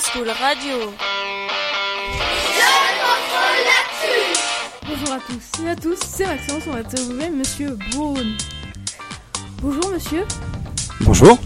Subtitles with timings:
[0.00, 0.92] School Radio.
[4.86, 8.36] Bonjour à tous et à tous, c'est Maxence, on va trouver Monsieur Beaune.
[9.60, 10.24] Bonjour Monsieur,
[11.00, 11.38] Bonjour.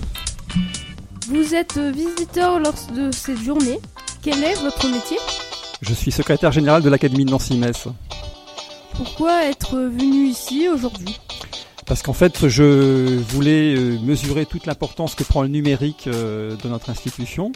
[1.29, 3.81] vous êtes visiteur lors de cette journée.
[4.23, 5.17] Quel est votre métier?
[5.81, 7.89] Je suis secrétaire général de l'Académie de Nancy-Metz.
[8.95, 11.19] Pourquoi être venu ici aujourd'hui?
[11.87, 16.69] Parce qu'en fait, je voulais euh, mesurer toute l'importance que prend le numérique euh, de
[16.69, 17.51] notre institution.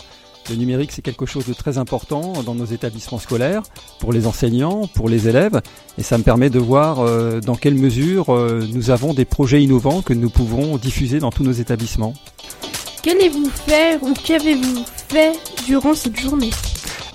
[0.49, 3.63] Le numérique, c'est quelque chose de très important dans nos établissements scolaires,
[3.99, 5.61] pour les enseignants, pour les élèves,
[5.99, 9.61] et ça me permet de voir euh, dans quelle mesure euh, nous avons des projets
[9.61, 12.15] innovants que nous pouvons diffuser dans tous nos établissements.
[13.03, 15.33] Qu'allez-vous faire ou qu'avez-vous fait
[15.67, 16.51] durant cette journée?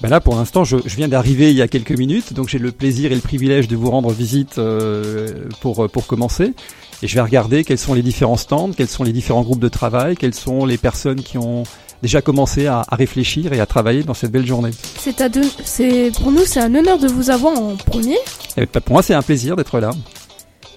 [0.02, 2.60] Ben là, pour l'instant, je, je viens d'arriver il y a quelques minutes, donc j'ai
[2.60, 6.54] le plaisir et le privilège de vous rendre visite euh, pour, pour commencer.
[7.04, 9.70] Et je vais regarder quels sont les différents stands, quels sont les différents groupes de
[9.70, 11.64] travail, quelles sont les personnes qui ont
[12.02, 14.72] déjà commencé à, à réfléchir et à travailler dans cette belle journée.
[15.64, 18.18] C'est pour nous c'est un honneur de vous avoir en premier.
[18.58, 19.92] Et ben, pour moi, c'est un plaisir d'être là.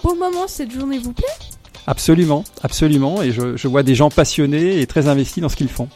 [0.01, 1.27] Pour le moment, cette journée vous plaît?
[1.87, 3.23] Absolument, absolument.
[3.23, 5.89] Et je, je vois des gens passionnés et très investis dans ce qu'ils font.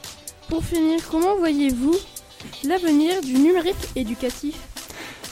[0.49, 1.97] Pour finir, comment voyez-vous
[2.67, 4.55] l'avenir du numérique éducatif?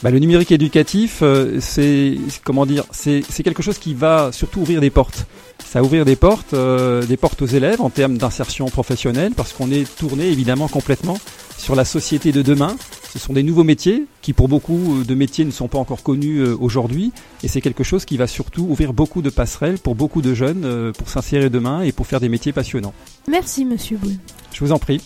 [0.03, 4.61] Bah, le numérique éducatif, euh, c'est comment dire, c'est c'est quelque chose qui va surtout
[4.61, 5.25] ouvrir des portes.
[5.65, 9.53] Ça va ouvrir des portes, euh, des portes aux élèves en termes d'insertion professionnelle, parce
[9.53, 11.17] qu'on est tourné évidemment complètement
[11.57, 12.77] sur la société de demain.
[13.11, 16.39] Ce sont des nouveaux métiers qui, pour beaucoup de métiers, ne sont pas encore connus
[16.39, 17.11] euh, aujourd'hui,
[17.43, 20.63] et c'est quelque chose qui va surtout ouvrir beaucoup de passerelles pour beaucoup de jeunes
[20.65, 22.93] euh, pour s'insérer demain et pour faire des métiers passionnants.
[23.27, 24.19] Merci Monsieur Boone.
[24.53, 25.01] Je vous en prie.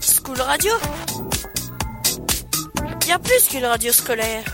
[0.00, 0.72] School Radio?
[3.08, 4.44] Bien plus qu'une radio scolaire.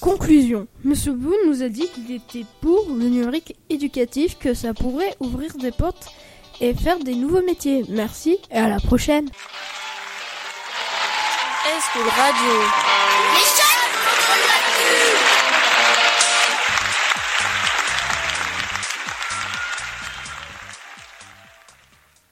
[0.00, 0.66] Conclusion.
[0.82, 5.52] Monsieur Boone nous a dit qu'il était pour le numérique éducatif, que ça pourrait ouvrir
[5.54, 6.08] des portes
[6.60, 7.84] et faire des nouveaux métiers.
[7.90, 9.30] Merci et à la prochaine.
[11.94, 12.50] Radio.
[13.22, 13.69] Contre la nature